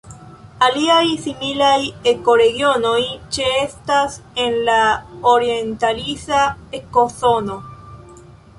Aliaj 0.67 1.09
similaj 1.25 1.81
ekoregionoj 2.11 3.03
ĉeestas 3.37 4.17
en 4.47 4.57
la 4.71 4.81
orientalisa 5.35 6.43
ekozono. 6.83 7.63